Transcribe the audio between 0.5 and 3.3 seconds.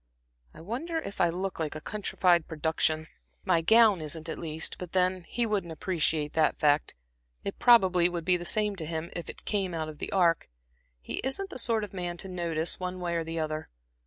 I wonder if I look like a countrified production.